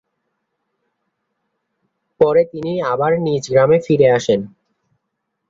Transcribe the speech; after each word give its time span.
পরে 2.21 2.41
তিনি 2.51 2.73
আবার 2.93 3.11
নিজ 3.25 3.43
গ্রামে 3.51 3.77
ফিরে 3.85 4.07
আসেন। 4.17 4.41